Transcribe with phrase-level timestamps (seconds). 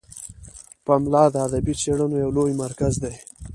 [0.85, 3.15] پملا د ادبي څیړنو یو لومړی مرکز دی.